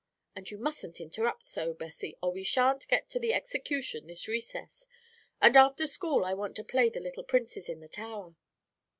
And 0.35 0.49
you 0.49 0.57
mustn't 0.57 0.99
interrupt 0.99 1.45
so, 1.45 1.75
Bessie, 1.75 2.17
or 2.23 2.31
we 2.31 2.41
shan't 2.43 2.87
get 2.87 3.07
to 3.11 3.19
the 3.19 3.35
execution 3.35 4.07
this 4.07 4.27
recess, 4.27 4.87
and 5.39 5.55
after 5.55 5.85
school 5.85 6.25
I 6.25 6.33
want 6.33 6.55
to 6.55 6.63
play 6.63 6.89
the 6.89 6.99
little 6.99 7.23
Princes 7.23 7.69
in 7.69 7.81
the 7.81 7.87
Tower." 7.87 8.33